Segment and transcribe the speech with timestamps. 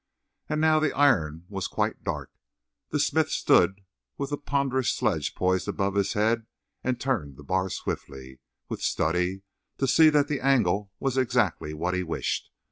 [0.49, 2.31] And now the iron was quite dark
[2.89, 3.81] the smith stood
[4.17, 6.47] with the ponderous sledge poised above his head
[6.83, 9.43] and turned the bar swiftly, with study,
[9.77, 12.49] to see that the angle was exactly what he wished.